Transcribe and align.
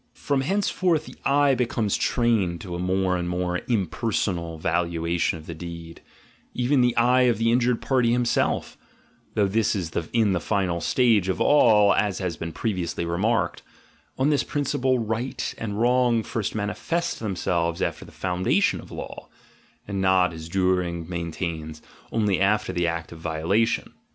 From 0.15 0.41
henceforth 0.41 1.05
the 1.05 1.15
eye 1.25 1.53
be 1.53 1.67
comes 1.67 1.95
trained 1.95 2.59
to 2.61 2.73
a 2.73 2.79
more 2.79 3.15
and 3.15 3.29
more 3.29 3.61
impersonal 3.67 4.57
valuation 4.57 5.37
of 5.37 5.45
the 5.45 5.53
deed, 5.53 6.01
even 6.55 6.81
the 6.81 6.97
eye 6.97 7.29
of 7.29 7.37
the 7.37 7.51
injured 7.51 7.83
party 7.83 8.11
himself 8.11 8.79
(though 9.35 9.45
this 9.47 9.75
is 9.75 9.91
in 10.11 10.33
the 10.33 10.39
final 10.39 10.81
stage 10.81 11.29
of 11.29 11.39
all, 11.39 11.93
as 11.93 12.17
has 12.17 12.35
been 12.35 12.51
pre 12.51 12.73
viously 12.73 13.07
remarked)— 13.07 13.61
on 14.17 14.31
this 14.31 14.43
principle 14.43 14.97
"right" 14.97 15.53
and 15.59 15.79
"wrong" 15.79 16.23
first 16.23 16.55
manifest 16.55 17.19
themselves 17.19 17.79
after 17.79 18.03
the 18.03 18.11
foundation 18.11 18.81
of 18.81 18.89
law 18.89 19.29
(and 19.87 20.01
not, 20.01 20.33
as 20.33 20.49
Duhring 20.49 21.07
maintains, 21.07 21.79
only 22.11 22.39
after 22.41 22.73
the 22.73 22.87
act 22.87 23.11
of 23.11 23.19
violation). 23.19 23.93